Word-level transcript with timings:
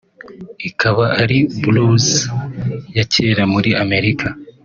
ikaba 0.69 1.05
ari 1.21 1.37
blues 1.61 2.05
ya 2.95 3.03
cyera 3.11 3.43
muri 3.53 3.69
Amerika 3.83 4.27